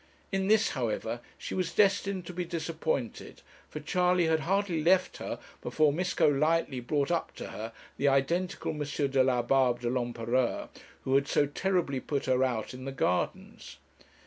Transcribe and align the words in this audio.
In 0.31 0.47
this, 0.47 0.69
however, 0.69 1.19
she 1.37 1.53
was 1.53 1.75
destined 1.75 2.25
to 2.25 2.33
be 2.33 2.43
disappointed, 2.43 3.43
for 3.69 3.79
Charley 3.79 4.25
had 4.25 4.39
hardly 4.39 4.83
left 4.83 5.17
her 5.17 5.37
before 5.61 5.93
Miss 5.93 6.15
Golightly 6.15 6.79
brought 6.79 7.11
up 7.11 7.35
to 7.35 7.49
her 7.49 7.71
the 7.97 8.07
identical 8.07 8.71
M. 8.71 8.79
Delabarbe 8.79 9.81
de 9.81 9.89
l'Empereur 9.91 10.69
who 11.03 11.13
had 11.13 11.27
so 11.27 11.45
terribly 11.45 11.99
put 11.99 12.25
her 12.25 12.43
out 12.43 12.73
in 12.73 12.85
the 12.85 12.91
gardens. 12.91 13.77